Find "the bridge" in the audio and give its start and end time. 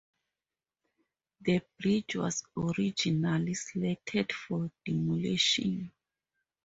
1.41-2.15